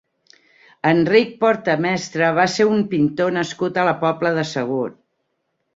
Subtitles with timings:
[0.91, 4.87] Enric Porta Mestre va ser un pintor nascut a la Pobla de Segur.